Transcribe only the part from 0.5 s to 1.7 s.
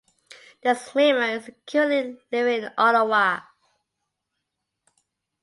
The swimmer is